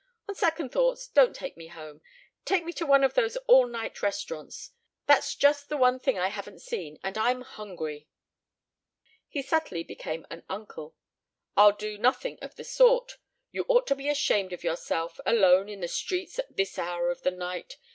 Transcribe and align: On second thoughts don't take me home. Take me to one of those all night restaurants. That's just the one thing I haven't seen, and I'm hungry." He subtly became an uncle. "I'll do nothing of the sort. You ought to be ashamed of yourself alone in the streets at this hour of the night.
On 0.27 0.33
second 0.33 0.69
thoughts 0.71 1.07
don't 1.07 1.35
take 1.35 1.55
me 1.55 1.67
home. 1.67 2.01
Take 2.43 2.63
me 2.65 2.73
to 2.73 2.87
one 2.87 3.03
of 3.03 3.13
those 3.13 3.37
all 3.45 3.67
night 3.67 4.01
restaurants. 4.01 4.71
That's 5.05 5.35
just 5.35 5.69
the 5.69 5.77
one 5.77 5.99
thing 5.99 6.17
I 6.17 6.29
haven't 6.29 6.63
seen, 6.63 6.97
and 7.03 7.19
I'm 7.19 7.41
hungry." 7.43 8.07
He 9.27 9.43
subtly 9.43 9.83
became 9.83 10.25
an 10.31 10.41
uncle. 10.49 10.95
"I'll 11.55 11.73
do 11.75 11.99
nothing 11.99 12.39
of 12.41 12.55
the 12.55 12.63
sort. 12.63 13.17
You 13.51 13.63
ought 13.67 13.85
to 13.85 13.95
be 13.95 14.09
ashamed 14.09 14.53
of 14.53 14.63
yourself 14.63 15.19
alone 15.23 15.69
in 15.69 15.81
the 15.81 15.87
streets 15.87 16.39
at 16.39 16.57
this 16.57 16.79
hour 16.79 17.11
of 17.11 17.21
the 17.21 17.29
night. 17.29 17.77